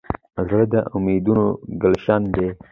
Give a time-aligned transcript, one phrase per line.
[0.47, 1.45] زړه د امیدونو
[1.81, 2.47] ګلشن دی.